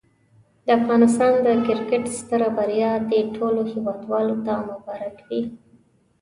د 0.65 0.67
افغانستان 0.79 1.33
د 1.45 1.47
کرکټ 1.67 2.03
ستره 2.19 2.47
بریا 2.57 2.91
دي 3.09 3.21
ټولو 3.35 3.61
هېوادوالو 3.73 4.35
ته 4.45 4.53
مبارک 4.69 5.15
وي. 5.27 5.41